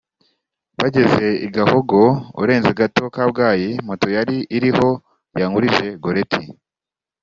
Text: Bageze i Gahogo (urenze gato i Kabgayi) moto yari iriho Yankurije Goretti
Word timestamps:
Bageze 0.79 1.27
i 1.45 1.47
Gahogo 1.55 2.01
(urenze 2.41 2.69
gato 2.79 3.03
i 3.09 3.11
Kabgayi) 3.15 3.69
moto 3.87 4.07
yari 4.17 4.35
iriho 4.57 4.89
Yankurije 5.41 5.87
Goretti 6.03 6.43